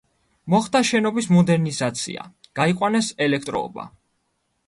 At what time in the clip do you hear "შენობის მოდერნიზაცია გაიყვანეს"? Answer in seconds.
0.91-3.13